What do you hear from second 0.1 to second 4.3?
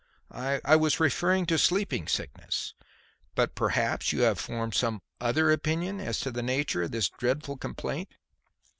"I was referring to sleeping sickness; but perhaps you